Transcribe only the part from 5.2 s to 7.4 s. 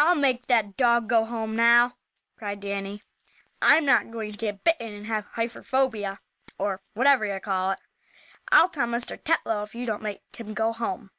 hyperfobia, or whatever you